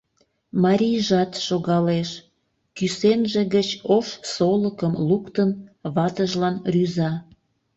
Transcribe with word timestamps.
Марийжат 0.63 1.31
шогалеш, 1.45 2.09
кӱсенже 2.77 3.41
гыч 3.55 3.69
ош 3.95 4.07
солыкым 4.33 4.93
луктын, 5.07 5.49
ватыжлан 5.95 6.55
рӱза. 6.73 7.11